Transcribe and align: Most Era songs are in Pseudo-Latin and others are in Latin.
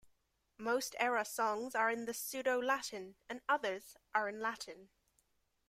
Most 0.57 0.95
Era 0.99 1.23
songs 1.23 1.75
are 1.75 1.91
in 1.91 2.11
Pseudo-Latin 2.11 3.17
and 3.29 3.39
others 3.47 3.97
are 4.15 4.27
in 4.27 4.39
Latin. 4.39 4.89